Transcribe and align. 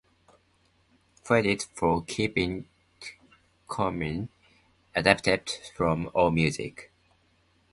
Credits 1.25 1.65
for 1.75 2.03
"Keep 2.03 2.35
It 2.35 2.65
Comin" 3.67 4.29
adapted 4.95 5.47
from 5.77 6.09
Allmusic. 6.15 6.87